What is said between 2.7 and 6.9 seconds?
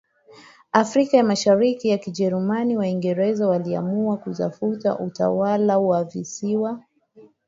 waingereza waliamua kutafuta utawala wa visiwa